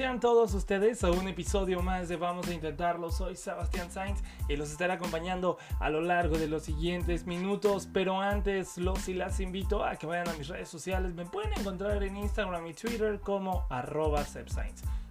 [0.00, 3.10] Sean todos ustedes a un episodio más de Vamos a Intentarlo.
[3.10, 7.86] Soy Sebastián Sainz y los estaré acompañando a lo largo de los siguientes minutos.
[7.92, 11.12] Pero antes los y las invito a que vayan a mis redes sociales.
[11.12, 14.24] Me pueden encontrar en Instagram y Twitter como arroba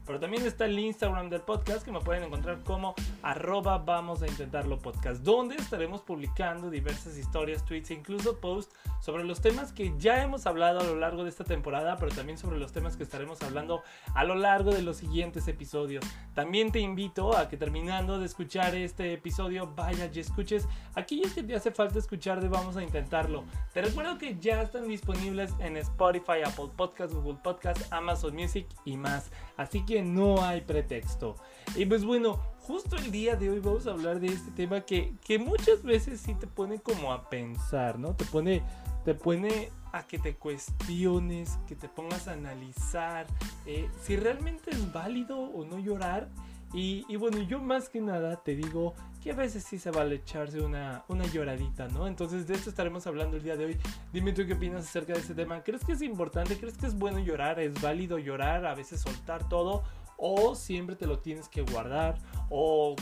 [0.09, 4.27] pero también está el Instagram del podcast que me pueden encontrar como arroba vamos a
[4.27, 9.93] intentarlo podcast, donde estaremos publicando diversas historias, tweets e incluso posts sobre los temas que
[9.99, 13.03] ya hemos hablado a lo largo de esta temporada, pero también sobre los temas que
[13.03, 13.83] estaremos hablando
[14.15, 16.03] a lo largo de los siguientes episodios.
[16.33, 21.43] También te invito a que terminando de escuchar este episodio vayas y escuches aquellos que
[21.43, 23.43] te hace falta escuchar de Vamos a Intentarlo.
[23.73, 28.97] Te recuerdo que ya están disponibles en Spotify, Apple Podcasts, Google Podcasts, Amazon Music y
[28.97, 29.31] más.
[29.55, 31.35] Así que no hay pretexto.
[31.75, 35.17] Y pues bueno, justo el día de hoy vamos a hablar de este tema que,
[35.39, 38.15] muchas veces sí te pone como a pensar, ¿no?
[38.15, 38.61] Te pone,
[39.05, 43.25] te pone a que te cuestiones, que te pongas a analizar
[43.65, 46.29] eh, si realmente es válido o no llorar.
[46.71, 50.61] Y, bueno, yo más que nada te digo que a veces sí se vale echarse
[50.61, 52.07] una, una lloradita, ¿no?
[52.07, 53.77] Entonces de esto estaremos hablando el día de hoy.
[54.13, 55.61] Dime tú qué opinas acerca de este tema.
[55.63, 56.57] ¿Crees que es importante?
[56.57, 57.59] ¿Crees que es bueno llorar?
[57.59, 58.65] ¿Es válido llorar?
[58.65, 59.83] A veces soltar todo
[60.17, 62.17] o siempre te lo tienes que guardar
[62.49, 62.95] o,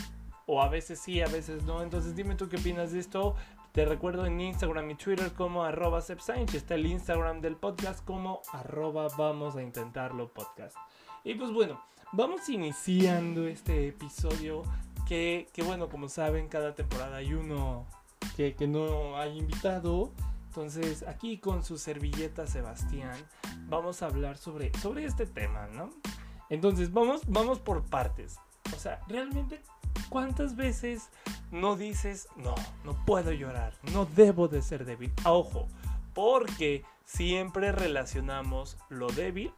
[0.45, 1.83] o a veces sí, a veces no.
[1.83, 3.35] Entonces dime tú qué opinas de esto.
[3.71, 9.07] Te recuerdo en Instagram y Twitter como arroba Está el Instagram del podcast como arroba
[9.15, 10.75] vamos a intentarlo podcast.
[11.23, 11.79] Y pues bueno,
[12.11, 14.63] vamos iniciando este episodio
[15.07, 17.85] que, que bueno, como saben, cada temporada hay uno
[18.35, 20.11] que, que no hay invitado.
[20.47, 23.15] Entonces, aquí con su servilleta Sebastián,
[23.67, 25.89] vamos a hablar sobre, sobre este tema, ¿no?
[26.49, 28.37] Entonces, vamos, vamos por partes.
[28.75, 29.61] O sea, realmente,
[30.09, 31.09] ¿cuántas veces
[31.51, 35.13] no dices, no, no puedo llorar, no debo de ser débil?
[35.25, 35.67] ojo,
[36.13, 39.53] porque siempre relacionamos lo débil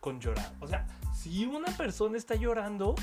[0.00, 0.52] con llorar.
[0.60, 2.94] O sea, si una persona está llorando,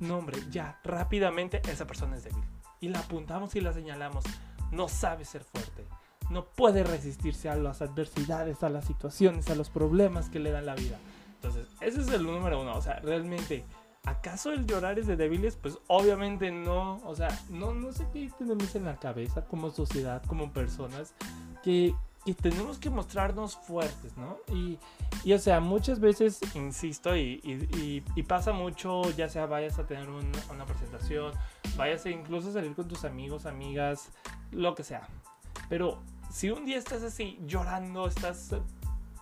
[0.00, 2.44] no hombre, ya, rápidamente esa persona es débil.
[2.80, 4.24] Y la apuntamos y la señalamos.
[4.72, 5.86] No sabe ser fuerte.
[6.30, 10.66] No puede resistirse a las adversidades, a las situaciones, a los problemas que le dan
[10.66, 10.98] la vida.
[11.34, 12.76] Entonces, ese es el número uno.
[12.76, 13.64] O sea, realmente,
[14.04, 15.56] ¿acaso el llorar es de débiles?
[15.56, 16.96] Pues obviamente no.
[17.04, 21.14] O sea, no, no sé qué tenemos en la cabeza como sociedad, como personas,
[21.62, 21.94] que,
[22.34, 24.36] tenemos que mostrarnos fuertes, ¿no?
[24.54, 24.78] Y,
[25.24, 27.40] y o sea, muchas veces, insisto, y,
[28.14, 31.32] y, pasa mucho, ya sea vayas a tener una presentación,
[31.76, 34.10] vayas a incluso salir con tus amigos, amigas,
[34.52, 35.08] lo que sea.
[35.68, 35.98] Pero
[36.30, 38.54] si un día estás así llorando, estás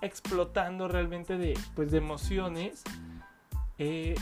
[0.01, 2.83] explotando realmente de, pues, de emociones.
[3.79, 4.15] Eh,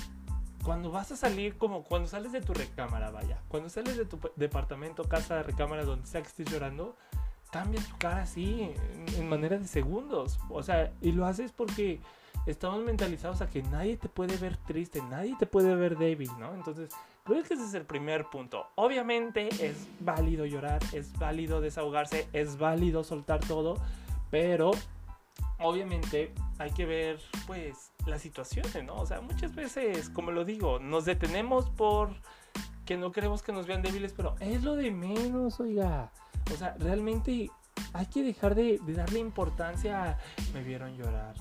[0.62, 4.18] cuando vas a salir, como cuando sales de tu recámara, vaya, cuando sales de tu
[4.36, 6.96] departamento, casa, recámara, donde sea que estés llorando,
[7.50, 8.72] cambia tu cara así,
[9.16, 10.38] en, manera de segundos.
[10.48, 12.00] O sea, y lo haces porque
[12.46, 16.54] estamos mentalizados a que nadie te puede ver triste, nadie te puede ver débil, ¿no?
[16.54, 16.90] Entonces,
[17.24, 18.66] creo que ese es el primer punto.
[18.74, 23.76] Obviamente es válido llorar, es válido desahogarse, es válido soltar todo,
[24.30, 24.70] pero
[25.58, 28.94] obviamente hay que ver pues las situaciones, ¿no?
[28.96, 32.10] O sea, muchas veces, como lo digo, nos detenemos por
[32.84, 36.12] que no queremos que nos vean débiles, pero es lo de menos, oiga.
[36.52, 37.50] O sea, realmente
[37.92, 40.18] hay que dejar de, darle importancia a
[40.52, 41.34] me vieron llorar.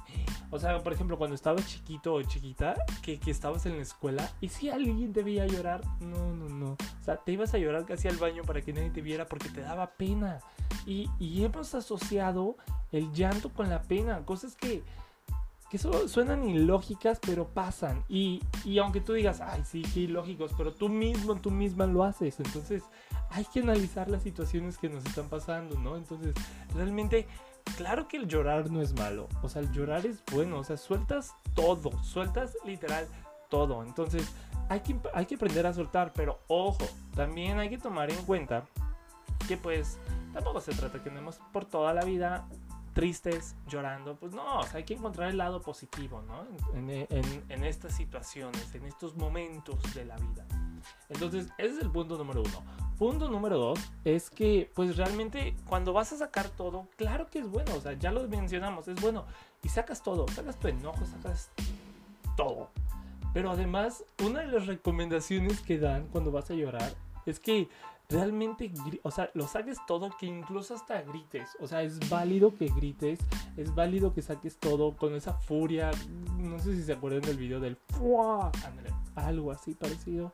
[0.52, 4.30] O sea, por ejemplo, cuando estabas chiquito o chiquita, que, que, estabas en la escuela
[4.42, 6.72] y si alguien te veía llorar, no, no, no.
[6.72, 9.50] O sea, te ibas a llorar casi al baño para que nadie te viera porque
[9.50, 10.40] te daba pena.
[10.86, 12.58] Y, y hemos asociado
[12.92, 14.84] el llanto con la pena, cosas que,
[15.70, 18.04] que suenan ilógicas, pero pasan.
[18.08, 22.04] Y, y aunque tú digas, ay, sí, qué ilógicos, pero tú mismo, tú misma lo
[22.04, 22.40] haces.
[22.40, 22.84] Entonces,
[23.30, 25.98] hay que analizar las situaciones que nos están pasando, ¿no?
[25.98, 26.36] Entonces,
[26.74, 27.28] realmente,
[27.78, 29.28] claro que el llorar no es malo.
[29.42, 30.60] O sea, el llorar es bueno.
[30.60, 33.08] O sea, sueltas todo, sueltas literal
[33.50, 33.84] todo.
[33.84, 34.32] Entonces,
[34.70, 36.86] hay que, hay que aprender a soltar, pero ojo,
[37.16, 38.66] también hay que tomar en cuenta
[39.48, 40.00] que pues
[40.34, 42.48] tampoco se trata que andemos por toda la vida
[42.96, 46.46] tristes, llorando, pues no, hay que encontrar el lado positivo, ¿no?
[46.74, 50.46] En, estas situaciones, en estos momentos de la vida.
[51.10, 52.64] Entonces, ese es el punto número uno.
[52.98, 57.50] punto número dos es que, pues realmente, cuando vas a sacar todo, claro que es
[57.50, 59.26] bueno, o sea, ya lo mencionamos, es bueno.
[59.62, 61.50] Y sacas todo, sacas tu enojo, sacas
[62.38, 62.70] todo.
[63.34, 66.94] Pero además, una de las recomendaciones que dan cuando vas a llorar
[67.26, 67.68] es que
[68.10, 68.72] realmente,
[69.04, 71.50] o sea, lo saques todo, que incluso hasta grites.
[71.60, 73.20] O sea, es válido que grites,
[73.58, 75.92] es válido que saques todo con esa furia.
[76.38, 77.78] No sé si se acuerdan del video del
[79.16, 80.34] algo así parecido.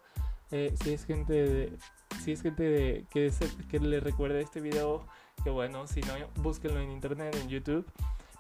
[0.52, 1.78] Eh, si es gente de,
[2.24, 3.32] si es gente que,
[3.70, 5.08] que le recuerde este video,
[5.44, 7.86] que bueno, si no, búsquenlo en internet, en YouTube.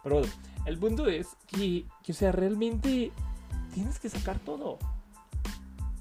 [0.03, 0.31] Pero bueno,
[0.65, 3.11] el punto es que, que, o sea, realmente
[3.73, 4.77] tienes que sacar todo.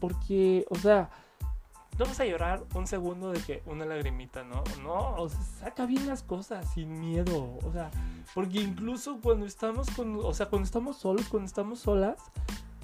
[0.00, 1.10] Porque, o sea,
[2.00, 4.64] no vas a llorar un segundo de que una lagrimita, ¿no?
[4.82, 7.58] No, o sea, saca bien las cosas sin miedo.
[7.62, 7.90] O sea,
[8.34, 12.18] porque incluso cuando estamos con, o sea, cuando estamos solos, cuando estamos solas,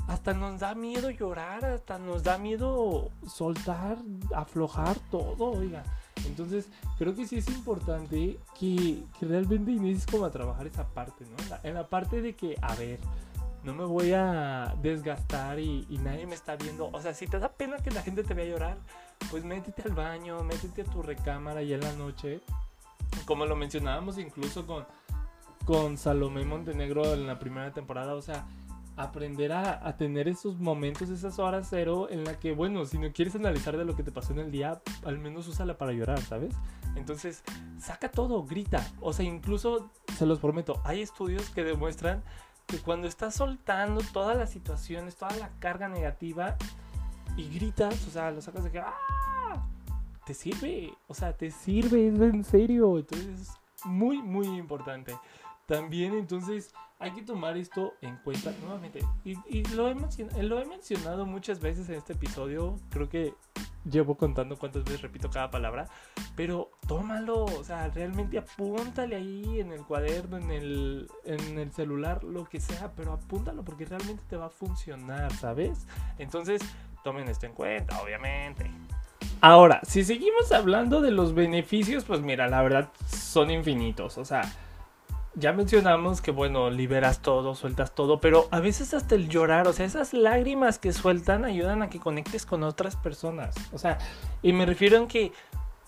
[0.07, 3.97] hasta nos da miedo llorar, hasta nos da miedo soltar,
[4.35, 5.83] aflojar todo, oiga.
[6.27, 6.69] Entonces,
[6.99, 11.57] creo que sí es importante que, que realmente inicies como a trabajar esa parte, ¿no?
[11.63, 13.01] En la parte de que, a ver,
[13.67, 16.89] no me voy a desgastar y, nadie me está viendo.
[16.93, 18.79] O sea, si te da pena que la gente te vea llorar,
[19.31, 22.41] pues métete al baño, métete a tu recámara y en la noche.
[23.25, 24.87] Como lo mencionábamos incluso con,
[25.65, 28.15] con Salomé Montenegro en la primera temporada.
[28.15, 28.47] O sea,
[28.97, 33.13] aprender a, a, tener esos momentos, esas horas cero en la que, bueno, si no
[33.13, 36.21] quieres analizar de lo que te pasó en el día, al menos úsala para llorar,
[36.21, 36.55] ¿sabes?
[36.97, 37.43] Entonces,
[37.79, 38.85] saca todo, grita.
[39.01, 42.23] O sea, incluso, se los prometo, hay estudios que demuestran
[42.67, 46.57] que cuando estás soltando todas las situaciones, toda la carga negativa
[47.37, 49.67] y gritas, o sea, lo sacas de que ¡ah!
[50.25, 52.99] Te sirve, o sea, te sirve, es en serio.
[52.99, 55.17] Entonces, es muy, muy importante.
[55.67, 59.01] También, entonces, hay que tomar esto en cuenta nuevamente.
[59.25, 59.95] Y, lo, he
[60.43, 62.79] lo he mencionado muchas veces en este episodio.
[62.91, 63.35] Creo que
[63.85, 65.89] llevo contando cuántas veces repito cada palabra.
[66.35, 72.25] Pero tómalo, o sea, realmente apúntale ahí en el cuaderno, en el, en el celular,
[72.25, 72.93] lo que sea.
[72.97, 75.87] Pero apúntalo porque realmente te va a funcionar, ¿sabes?
[76.19, 76.63] Entonces,
[77.07, 78.69] tomen esto en cuenta, obviamente.
[79.41, 84.19] Ahora, si seguimos hablando de los beneficios, pues mira, la verdad son infinitos.
[84.19, 84.43] O sea,
[85.37, 89.73] ya mencionamos que, bueno, liberas todo, sueltas todo, pero a veces hasta el llorar, o
[89.73, 93.55] sea, esas lágrimas que sueltan ayudan a que conectes con otras personas.
[93.73, 93.99] O sea,
[94.43, 95.31] y me refiero en que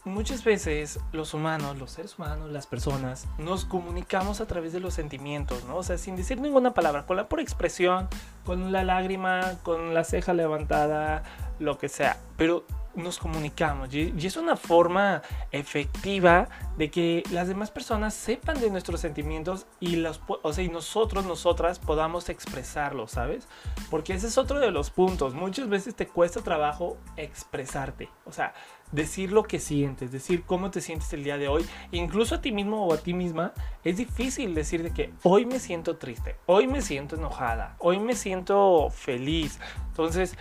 [0.08, 4.94] muchas veces los humanos, los seres humanos, las personas, nos comunicamos a través de los
[4.94, 5.76] sentimientos, ¿no?
[5.76, 8.08] O sea, sin decir ninguna palabra, con la pura expresión,
[8.44, 11.22] con la lágrima, con la ceja levantada,
[11.58, 12.18] lo que sea.
[12.36, 12.64] Pero
[12.98, 15.22] nos comunicamos y, es una forma
[15.52, 20.68] efectiva de que las demás personas sepan de nuestros sentimientos y, los, o sea, y
[20.68, 23.48] nosotros, nosotras podamos expresarlos, ¿sabes?
[23.90, 25.34] Porque ese es otro de los puntos.
[25.34, 28.52] Muchas veces te cuesta trabajo expresarte, o sea,
[28.92, 32.52] decir lo que sientes, decir cómo te sientes el día de hoy, incluso a ti
[32.52, 33.52] mismo o a ti misma,
[33.84, 38.14] es difícil decir de que hoy me siento triste, hoy me siento enojada, hoy me
[38.14, 39.60] siento feliz.
[39.88, 40.36] Entonces,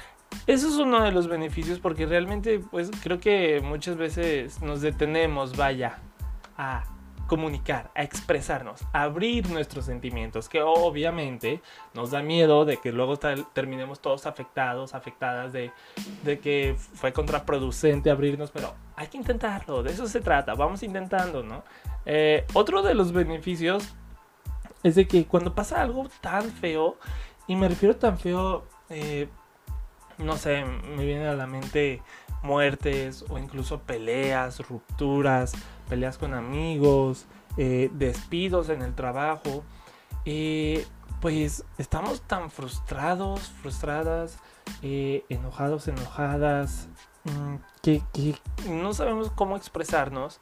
[0.46, 5.58] eso es uno de los beneficios porque realmente pues creo que muchas veces nos detenemos,
[5.58, 6.00] vaya,
[6.58, 6.84] a
[7.28, 11.62] comunicar, a expresarnos, a abrir nuestros sentimientos, que obviamente
[11.94, 15.72] nos da miedo de que luego terminemos todos afectados, afectadas de,
[16.40, 21.64] que fue contraproducente abrirnos, pero hay que intentarlo, de eso se trata, vamos intentando, ¿no?
[22.06, 23.94] Eh, otro de los beneficios
[24.84, 26.98] es de que cuando pasa algo tan feo,
[27.46, 29.28] y me refiero tan feo, eh,
[30.18, 32.02] no sé, me vienen a la mente
[32.42, 35.54] muertes o incluso peleas, rupturas,
[35.90, 37.26] peleas con amigos,
[37.58, 39.64] eh, despidos en el trabajo.
[40.26, 40.86] Eh,
[41.22, 44.38] pues estamos tan frustrados, frustradas,
[44.82, 46.88] eh, enojados, enojadas,
[47.24, 48.04] mm, que,
[48.70, 50.40] no sabemos cómo expresarnos,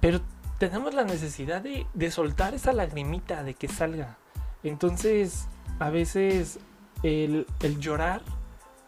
[0.00, 0.20] pero
[0.58, 4.16] tenemos la necesidad de, soltar esa lagrimita, de que salga.
[4.62, 5.46] Entonces,
[5.78, 6.58] a veces
[7.02, 7.46] el
[7.78, 8.22] llorar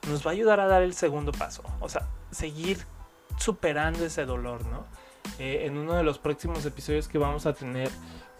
[0.08, 1.62] nos va a ayudar a dar el segundo paso.
[1.80, 2.78] O sea, seguir
[3.36, 4.84] superando ese dolor, ¿no?
[5.38, 7.90] Eh, en uno de los próximos episodios que vamos a tener,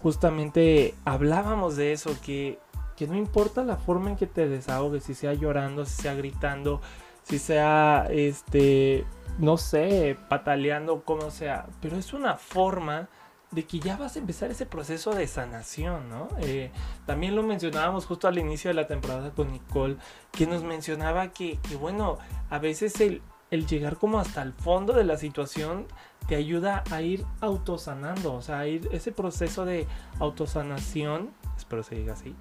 [0.01, 2.59] justamente hablábamos de eso, que,
[2.97, 6.81] que no importa la forma en que te desahogues, si sea llorando, si sea gritando,
[7.23, 9.05] si sea, este,
[9.37, 13.07] no sé, pataleando, como sea, pero es una forma
[13.51, 16.27] de que ya vas a empezar ese proceso de sanación, ¿no?
[16.39, 16.71] Eh,
[17.05, 19.97] también lo mencionábamos justo al inicio de la temporada con Nicole,
[20.31, 25.03] que nos mencionaba que, bueno, a veces el, el, llegar como hasta el fondo de
[25.03, 25.87] la situación
[26.27, 29.87] te ayuda a ir autosanando, o sea, a ir ese proceso de
[30.19, 32.35] autosanación, espero se diga así,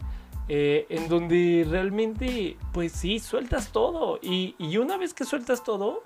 [0.48, 4.18] eh, en donde realmente, pues sí, sueltas todo.
[4.22, 6.04] Y, y una vez que sueltas todo,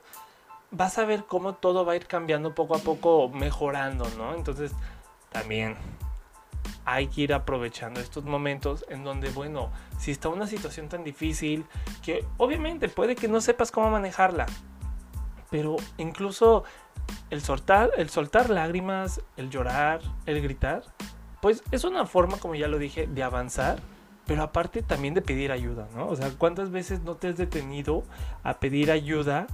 [0.72, 4.34] vas a ver cómo todo va a ir cambiando poco a poco, mejorando, ¿no?
[4.34, 4.72] Entonces,
[5.30, 5.76] también
[6.84, 11.66] hay que ir aprovechando estos momentos en donde, bueno, si está una situación tan difícil,
[12.02, 14.46] que obviamente puede que no sepas cómo manejarla,
[15.50, 16.64] pero incluso
[17.30, 20.82] el soltar, el soltar lágrimas, el llorar, el gritar,
[21.40, 23.80] pues es una forma, como ya lo dije, de avanzar,
[24.26, 26.08] pero aparte también de pedir ayuda, ¿no?
[26.08, 28.04] O sea, ¿cuántas veces no te has detenido
[28.42, 29.46] a pedir ayuda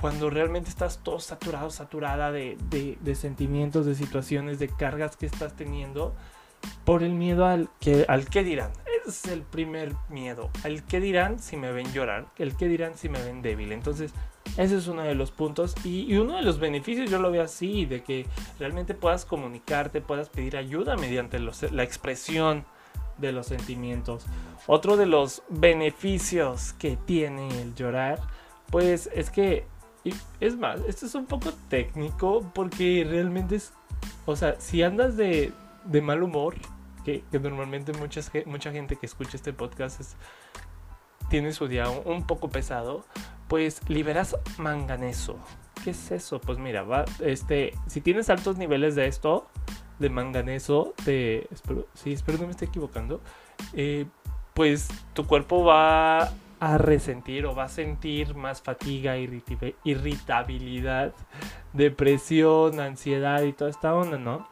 [0.00, 5.54] cuando realmente estás todo saturado, saturada de, de sentimientos, de situaciones, de cargas que estás
[5.54, 6.14] teniendo?
[6.84, 8.72] por el miedo al que, al que dirán.
[9.06, 10.50] es el primer miedo.
[10.64, 12.26] Al que dirán si me ven llorar.
[12.36, 13.72] El que dirán si me ven débil.
[13.72, 14.12] Entonces,
[14.56, 15.74] ese es uno de los puntos.
[15.84, 17.86] Y, uno de los beneficios yo lo veo así.
[17.86, 18.26] De que
[18.58, 22.64] realmente puedas comunicarte, puedas pedir ayuda mediante la expresión
[23.18, 24.26] de los sentimientos.
[24.66, 28.20] Otro de los beneficios que tiene el llorar.
[28.70, 29.66] Pues es que...
[30.40, 33.72] es más, esto es un poco técnico porque realmente es...
[34.26, 35.52] O sea, si andas de,
[35.84, 36.54] de mal humor,
[37.04, 40.14] que, normalmente muchas, mucha gente que escucha este podcast
[41.28, 43.04] tiene su día un, poco pesado,
[43.48, 45.38] pues liberas manganeso.
[45.84, 46.40] ¿Qué es eso?
[46.40, 49.48] Pues mira, va, este, si tienes altos niveles de esto,
[49.98, 53.20] de manganeso, de, espero, sí, espero no me esté equivocando,
[53.72, 54.06] eh,
[54.54, 61.14] pues tu cuerpo va a resentir o va a sentir más fatiga, irritabilidad,
[61.72, 64.46] depresión, ansiedad y toda esta onda, ¿no?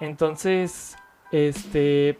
[0.00, 0.96] Entonces,
[1.30, 2.18] este,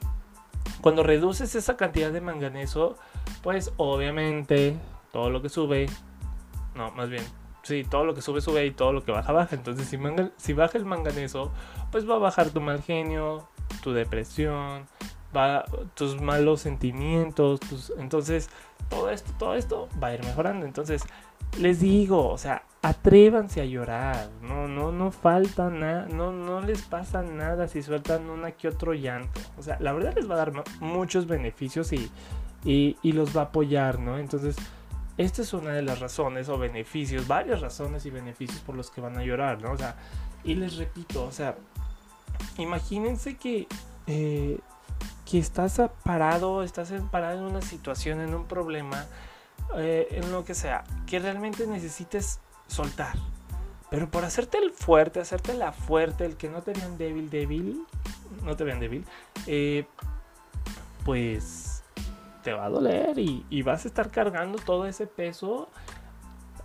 [0.83, 2.97] cuando reduces esa cantidad de manganeso,
[3.43, 4.77] pues obviamente
[5.13, 5.87] todo lo que sube,
[6.75, 7.25] no, más bien,
[7.63, 9.57] sí, todo lo que sube, sube y todo lo que baja, baja.
[9.57, 9.99] Entonces, si,
[10.37, 11.51] si baja el manganeso,
[11.91, 13.49] pues va a bajar tu mal genio,
[13.83, 14.87] tu depresión,
[15.37, 18.51] va, tus malos sentimientos, tus, entonces
[18.89, 20.67] todo esto, todo esto va a ir mejorando.
[20.67, 21.05] Entonces,
[21.59, 26.83] les digo, o sea, atrévanse a llorar, no, no, no falta nada, no, no les
[26.83, 29.41] pasa nada si sueltan una que otro llanto.
[29.59, 32.11] O sea, la verdad les va a dar muchos beneficios y,
[32.65, 34.19] y, los va a apoyar, ¿no?
[34.19, 34.57] Entonces,
[35.19, 39.01] esta es una de las razones o beneficios, varias razones y beneficios por los que
[39.01, 39.73] van a llorar, ¿no?
[39.73, 39.97] O sea,
[40.43, 41.57] y les repito, o sea,
[42.59, 43.67] imagínense que,
[44.07, 44.59] eh,
[45.31, 49.07] que estás parado, estás parado en una situación, en un problema,
[49.77, 53.15] eh, en lo que sea, que realmente necesites soltar.
[53.91, 57.87] Pero por hacerte el fuerte, hacerte la fuerte, el que no te vean débil, débil,
[58.43, 59.05] no te vean débil,
[59.47, 59.87] eh,
[61.05, 61.83] pues
[62.43, 65.69] te va a doler y, y, vas a estar cargando todo ese peso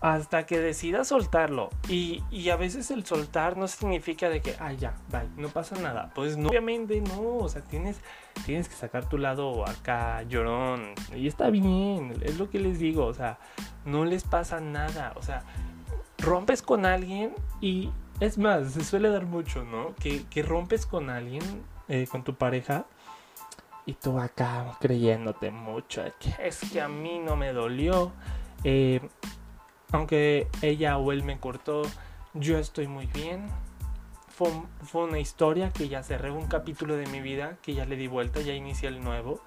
[0.01, 1.69] hasta que decidas soltarlo.
[1.89, 5.75] Y, y, a veces el soltar no significa de que, ah, ya, bye, no pasa
[5.75, 6.11] nada.
[6.13, 7.99] Pues no, obviamente no, o sea, tienes,
[8.45, 10.93] tienes que sacar tu lado acá llorón.
[11.15, 13.39] Y está bien, es lo que les digo, o sea,
[13.85, 15.13] no les pasa nada.
[15.15, 15.43] O sea,
[16.19, 17.89] rompes con alguien y
[18.19, 19.95] es más, se suele dar mucho, ¿no?
[19.95, 21.43] Que, que rompes con alguien,
[21.87, 22.85] eh, con tu pareja.
[23.85, 26.03] Y tú acá creyéndote mucho,
[26.39, 28.11] es que a mí no me dolió.
[28.65, 28.99] Eh,
[29.91, 31.84] aunque ella o él me cortó,
[32.34, 33.48] yo estoy muy bien.
[34.29, 34.51] Fue,
[34.94, 38.39] una historia que ya cerré, un capítulo de mi vida que ya le di vuelta,
[38.39, 39.41] ya inicié el nuevo.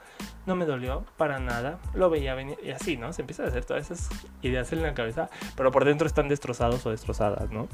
[0.46, 3.12] No me dolió para nada, lo veía venir y así, ¿no?
[3.12, 4.08] Se empieza a hacer todas esas
[4.42, 7.68] ideas en la cabeza, pero por dentro están destrozados o destrozadas, ¿no?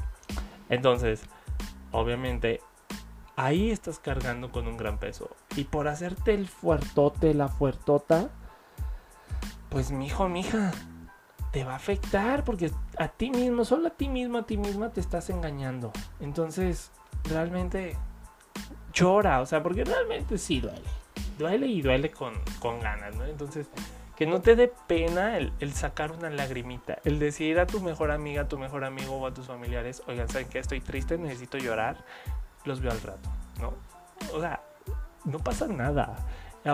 [0.69, 1.23] Entonces,
[1.91, 2.61] obviamente,
[3.35, 5.31] ahí estás cargando con un gran peso.
[5.55, 8.29] Y por hacerte el fuertote, la fuertota,
[9.69, 10.71] pues mi hijo, mi hija,
[11.57, 14.91] te va a afectar porque a ti mismo, solo a ti mismo, a ti misma
[14.91, 15.91] te estás engañando.
[16.19, 16.91] Entonces,
[17.23, 17.97] realmente
[18.93, 20.83] llora, o sea, porque realmente sí duele.
[21.39, 23.25] Duele y duele con, con ganas, ¿no?
[23.25, 23.71] Entonces,
[24.15, 28.11] que no te dé pena el, el, sacar una lagrimita, el decir a tu mejor
[28.11, 31.57] amiga, a tu mejor amigo o a tus familiares, oigan, ¿saben que Estoy triste, necesito
[31.57, 32.05] llorar,
[32.65, 33.73] los veo al rato, ¿no?
[34.31, 34.61] O sea,
[35.25, 36.17] no pasa nada,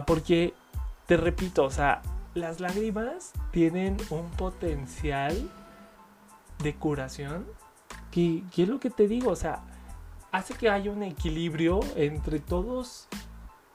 [0.06, 0.54] porque,
[1.06, 2.02] te repito, o sea,
[2.34, 5.50] las lágrimas tienen un potencial
[6.62, 7.46] de curación
[8.12, 9.64] que, es lo que te digo, o sea,
[10.32, 13.08] hace que haya un equilibrio entre todos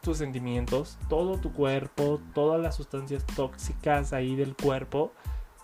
[0.01, 5.13] tus sentimientos, todo tu cuerpo, todas las sustancias tóxicas ahí del cuerpo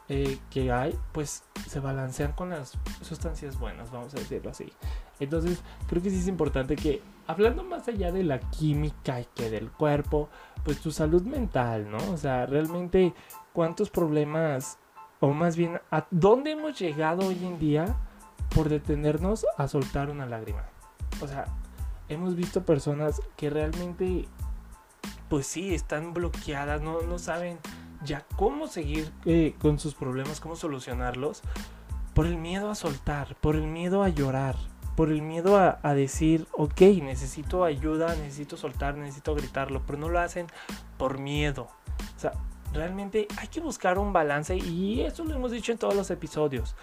[0.09, 4.73] eh, que hay, pues se balancean con las sustancias buenas, vamos a decirlo así.
[5.21, 9.51] Entonces, creo que sí es importante que, hablando más allá de la química y que
[9.51, 10.29] del cuerpo,
[10.65, 11.99] pues tu salud mental, ¿no?
[12.13, 13.15] O sea, realmente
[13.53, 14.79] cuántos problemas,
[15.21, 17.97] o más bien, ¿a dónde hemos llegado hoy en día
[18.55, 20.65] por detenernos a soltar una lágrima?
[21.21, 21.47] O sea,
[22.09, 24.29] hemos visto personas que realmente,
[25.29, 27.59] pues sí, están bloqueadas, no, no saben
[28.05, 31.43] ya cómo seguir eh, con sus problemas, cómo solucionarlos
[32.15, 34.57] por el miedo a soltar, por el miedo a llorar,
[34.97, 40.09] por el miedo a, a, decir, ok, necesito ayuda, necesito soltar, necesito gritarlo, pero no
[40.09, 40.47] lo hacen
[40.99, 41.69] por miedo.
[42.17, 42.33] O sea,
[42.73, 46.75] realmente hay que buscar un balance y eso lo hemos dicho en todos los episodios.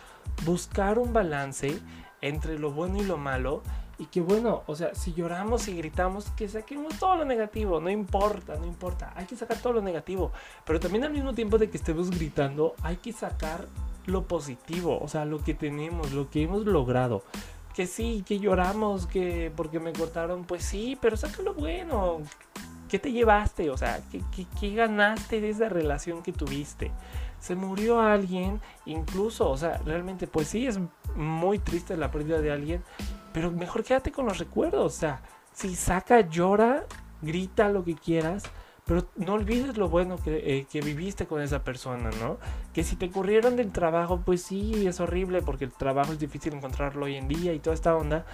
[0.46, 1.80] Buscar un balance
[2.22, 3.62] entre lo bueno y lo malo
[4.02, 7.90] y que bueno, o sea, si lloramos y gritamos, que saquemos todo lo negativo, no
[7.90, 10.32] importa, no importa, hay que sacar todo lo negativo,
[10.66, 13.68] pero también al mismo tiempo de que estemos gritando, hay que sacar
[14.08, 17.24] lo positivo, o sea, lo que tenemos, lo que hemos logrado.
[17.74, 22.20] Que sí, que lloramos, que porque me cortaron, pues sí, pero saca lo bueno.
[22.90, 23.70] ¿Qué te llevaste?
[23.70, 24.22] O sea, ¿qué,
[24.60, 26.92] qué, ganaste de esa relación que tuviste?
[27.42, 30.80] se murió alguien, incluso, o sea, realmente, pues sí, es
[31.16, 32.84] muy triste la pérdida de alguien,
[33.34, 36.86] pero mejor quédate con los recuerdos, o sea, si saca, llora,
[37.22, 38.44] grita lo que quieras,
[38.92, 42.40] pero no olvides lo bueno que, eh, que, viviste con esa persona, ¿no?
[42.74, 46.54] Que si te corrieron del trabajo, pues sí, es horrible porque el trabajo es difícil
[46.56, 48.26] encontrarlo hoy en día y toda esta onda,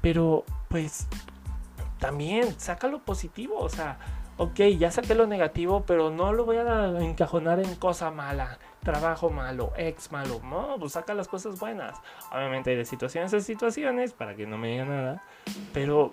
[0.00, 1.08] pero pues
[1.98, 3.98] también saca lo positivo, o sea,
[4.38, 9.28] ok, ya saqué lo negativo, pero no lo voy a encajonar en cosa mala, trabajo
[9.28, 10.40] malo, ex malo.
[10.42, 12.00] No, pues saca las cosas buenas.
[12.32, 15.22] Obviamente hay de situaciones a situaciones, para que no me diga nada.
[15.74, 16.10] Pero,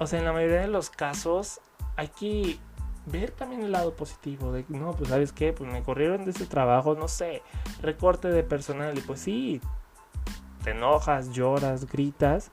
[0.00, 1.60] o sea, en la mayoría de los casos
[1.96, 2.58] hay que
[3.06, 4.52] ver también el lado positivo.
[4.52, 7.42] De, no, pues sabes qué, pues me corrieron de ese trabajo, no sé,
[7.82, 8.96] recorte de personal.
[8.96, 9.60] Y pues sí,
[10.62, 12.50] te enojas, lloras, gritas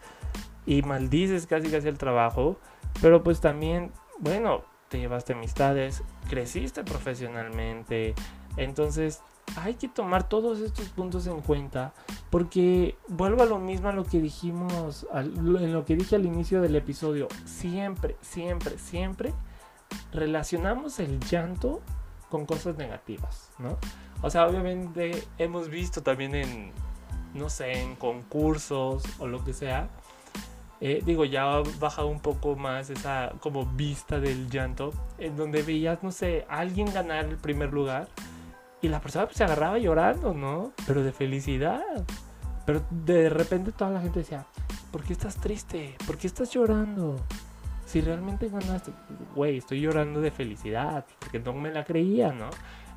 [0.65, 2.57] y maldices casi casi el trabajo.
[3.01, 8.13] Pero pues también, bueno, te llevaste amistades, creciste profesionalmente.
[8.57, 9.21] Entonces
[9.55, 11.93] hay que tomar todos estos puntos en cuenta
[12.29, 16.61] porque vuelvo a lo mismo a lo que dijimos, en lo que dije al inicio
[16.61, 17.27] del episodio.
[17.45, 19.33] Siempre, siempre, siempre
[20.11, 21.81] relacionamos el llanto
[22.29, 23.77] con cosas negativas, ¿no?
[24.21, 26.71] O sea, obviamente hemos visto también en,
[27.33, 29.89] no sé, en concursos o lo que sea,
[30.83, 35.61] eh, digo, ya ha bajado un poco más esa como vista del llanto, en donde
[35.61, 38.07] veías, no sé, alguien ganar el primer lugar
[38.81, 40.73] y la persona pues, se agarraba llorando, ¿no?
[40.87, 41.83] Pero de felicidad.
[42.65, 44.47] Pero de repente toda la gente decía,
[44.91, 45.95] ¿por qué estás triste?
[46.07, 47.17] ¿Por qué estás llorando?
[47.91, 48.93] Si realmente ganaste,
[49.35, 52.49] güey, estoy llorando de felicidad, porque no me la creía, ¿no?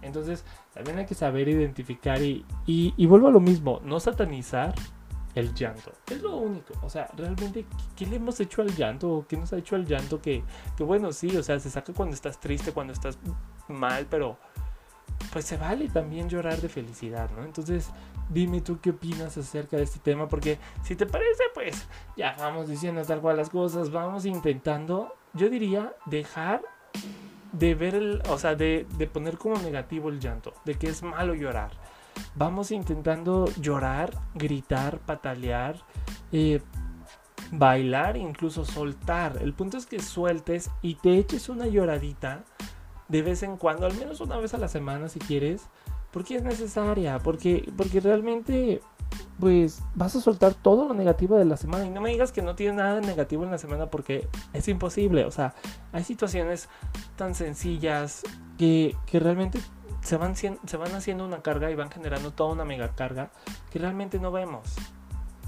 [0.03, 4.73] Entonces, también hay que saber identificar y, y, vuelvo a lo mismo, no satanizar
[5.35, 5.91] el llanto.
[6.09, 6.75] Es lo único.
[6.83, 9.27] O sea, realmente, ¿qué, le hemos hecho al llanto?
[9.29, 10.23] ¿Qué nos ha hecho al llanto?
[10.23, 10.45] Que,
[10.77, 13.19] que bueno, sí, o sea, se saca cuando estás triste, cuando estás
[13.67, 14.39] mal, pero
[15.33, 17.43] pues se vale también llorar de felicidad, ¿no?
[17.43, 17.91] Entonces,
[18.29, 22.69] dime tú qué opinas acerca de este tema, porque si te parece, pues ya vamos
[22.69, 26.63] diciendo tal cual las cosas, vamos intentando, yo diría, dejar
[27.53, 31.03] de ver el, o sea, de, de poner como negativo el llanto, de que es
[31.03, 31.71] malo llorar
[32.35, 35.77] vamos intentando llorar, gritar, patalear,
[36.33, 36.61] eh,
[37.53, 39.39] bailar, incluso soltar.
[39.41, 42.45] El punto es que sueltes y te eches una lloradita
[43.09, 45.69] de vez en cuando, al menos una vez a la semana si quieres,
[46.15, 48.81] porque es necesaria, porque, porque realmente
[49.41, 51.85] pues vas a soltar todo lo negativo de la semana.
[51.85, 54.69] Y no me digas que no tienes nada de negativo en la semana porque es
[54.69, 55.55] imposible, o sea,
[55.93, 56.69] hay situaciones
[57.17, 58.23] tan sencillas
[58.57, 59.59] que, que realmente
[60.03, 63.33] se van, se van haciendo una carga y van generando toda una mega carga
[63.73, 64.77] que realmente no vemos,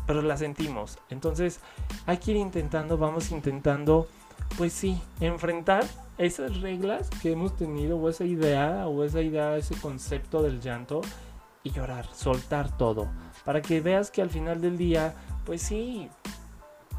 [0.05, 0.99] pero la sentimos.
[1.11, 1.61] Entonces
[2.07, 4.09] hay que ir intentando, vamos intentando,
[4.57, 5.85] pues sí, enfrentar
[6.19, 11.03] esas reglas que hemos tenido o esa idea o esa idea, ese concepto del llanto
[11.63, 13.09] y llorar, soltar todo,
[13.45, 16.09] para que veas que al final del día, pues sí,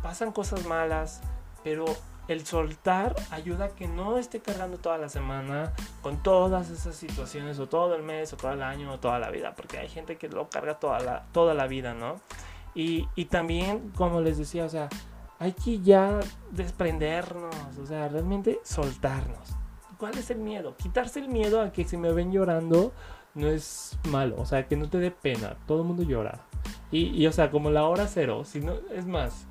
[0.04, 1.22] pasan cosas malas,
[1.64, 1.86] pero
[2.28, 7.60] el soltar ayuda a que no esté cargando toda la semana con todas esas situaciones,
[7.60, 10.18] o todo el mes, o todo el año, o toda la vida, porque hay gente
[10.18, 12.16] que lo carga toda la, toda la vida, ¿no?
[12.76, 14.90] Y, y también, como les decía, o sea,
[15.40, 16.20] hay que ya
[16.52, 19.56] desprendernos, o sea, realmente soltarnos.
[19.98, 20.76] ¿Cuál es el miedo?
[20.78, 22.94] Quitarse el miedo a que si me ven llorando
[23.34, 26.42] no es malo, o sea, que no te dé pena, todo el mundo llora.
[26.92, 29.48] Y, y o sea, como la hora cero, si no, es más,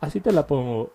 [0.00, 0.92] así te la pongo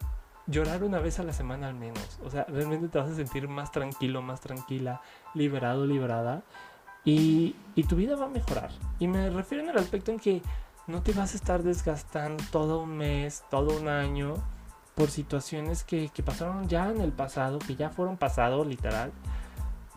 [0.47, 2.19] llorar una vez a la semana al menos.
[2.23, 5.01] O sea, realmente te vas a sentir más tranquilo, más tranquila,
[5.33, 6.43] liberado, liberada.
[7.03, 8.71] Y, y, tu vida va a mejorar.
[8.97, 10.41] Y me refiero en el aspecto en que
[10.87, 14.35] no te vas a estar desgastando todo un mes, todo un año
[14.95, 19.11] por situaciones que, que pasaron ya en el pasado, que ya fueron pasado literal,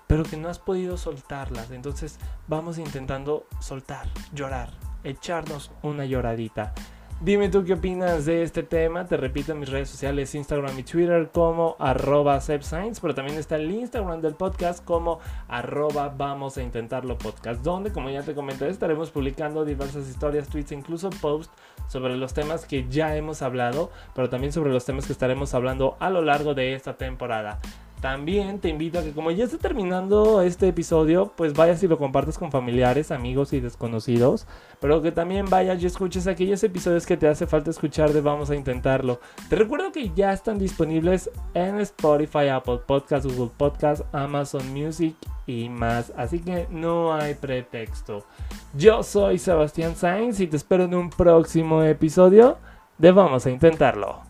[0.07, 1.71] pero que no has podido soltarlas.
[1.71, 4.71] Entonces vamos intentando soltar, llorar,
[5.05, 6.75] echarnos una lloradita.
[7.21, 9.05] Dime tú qué opinas de este tema.
[9.05, 13.69] Te repito en mis redes sociales, Instagram y Twitter como arroba pero también está el
[13.73, 19.11] Instagram del podcast como arroba vamos a intentarlo podcast, donde como ya te comenté estaremos
[19.11, 21.53] publicando diversas historias, tweets e incluso posts
[21.89, 25.97] sobre los temas que ya hemos hablado, pero también sobre los temas que estaremos hablando
[25.99, 27.59] a lo largo de esta temporada.
[28.01, 31.99] También te invito a que como ya está terminando este episodio, pues vayas y lo
[31.99, 34.47] compartas con familiares, amigos y desconocidos.
[34.81, 38.51] Pero que también vayas y escuches aquellos episodios que te hace falta escuchar de Vamos
[38.51, 39.19] a Intentarlo.
[39.49, 45.69] Te recuerdo que ya están disponibles en Spotify, Apple Podcasts, Google Podcasts, Amazon Music y
[45.69, 46.13] más.
[46.17, 48.25] Así que no hay pretexto.
[48.75, 52.59] Yo soy Sebastián Sainz y te espero en un próximo episodio
[52.99, 54.28] de Vamos a Intentarlo.